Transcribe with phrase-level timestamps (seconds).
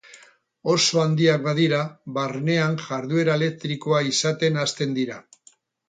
[0.75, 1.83] Oso handiak badira,
[2.17, 5.25] barnean jarduera elektrikoa izaten hasten dira.